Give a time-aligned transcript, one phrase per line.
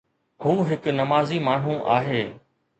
[0.45, 2.27] هو هڪ نمازي ماڻهو آهي